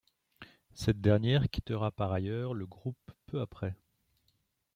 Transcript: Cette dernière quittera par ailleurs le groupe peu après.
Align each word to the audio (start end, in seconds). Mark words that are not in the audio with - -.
Cette 0.73 0.99
dernière 0.99 1.47
quittera 1.51 1.91
par 1.91 2.11
ailleurs 2.11 2.55
le 2.55 2.65
groupe 2.65 3.11
peu 3.27 3.39
après. 3.39 3.75